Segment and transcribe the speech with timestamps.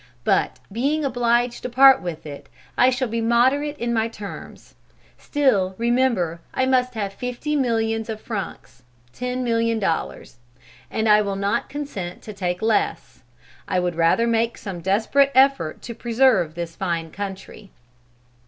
[0.23, 4.73] But being obliged to part with it, I shall be moderate in my terms.
[5.19, 8.81] Still, remember I must have fifty millions of francs
[9.13, 10.33] ($10,000,000),
[10.89, 13.21] and I will not consent to take less.
[13.67, 17.69] I would rather make some desperate effort to preserve this fine country."